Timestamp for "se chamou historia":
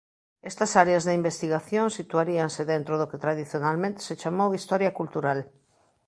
4.07-4.91